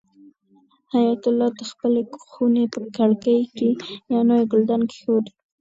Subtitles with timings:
[0.91, 2.01] حیات الله د خپلې
[2.31, 3.69] خونې په کړکۍ کې
[4.13, 5.25] یو نوی ګلدان کېښود.